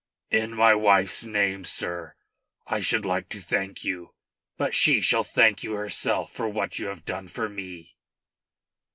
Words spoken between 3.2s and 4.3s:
to thank you.